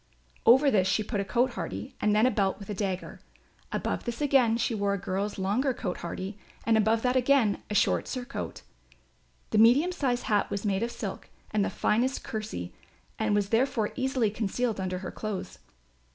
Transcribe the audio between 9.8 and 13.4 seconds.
sized hat was made of silk and the finest kersey and